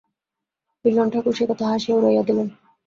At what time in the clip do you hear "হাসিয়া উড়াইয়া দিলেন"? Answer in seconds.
1.71-2.47